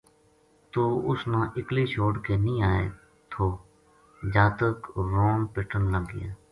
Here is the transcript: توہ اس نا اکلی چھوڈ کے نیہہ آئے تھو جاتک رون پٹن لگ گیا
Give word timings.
توہ 0.71 0.91
اس 1.09 1.19
نا 1.31 1.41
اکلی 1.57 1.85
چھوڈ 1.93 2.13
کے 2.25 2.33
نیہہ 2.43 2.65
آئے 2.71 2.87
تھو 3.31 3.45
جاتک 4.33 4.77
رون 5.13 5.37
پٹن 5.53 5.81
لگ 5.93 6.03
گیا 6.13 6.31